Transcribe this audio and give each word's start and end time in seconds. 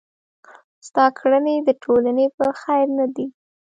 ستا 0.87 1.05
کړني 1.19 1.55
د 1.67 1.69
ټولني 1.83 2.25
په 2.37 2.45
خير 2.61 2.87
نه 2.97 3.05
دي. 3.15 3.25